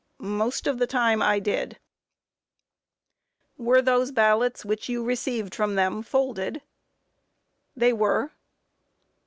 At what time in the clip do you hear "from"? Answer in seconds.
5.53-5.75